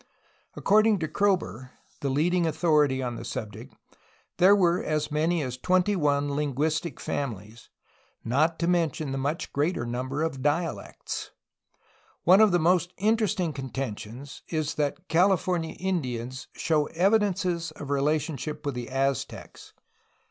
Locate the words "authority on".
2.47-3.17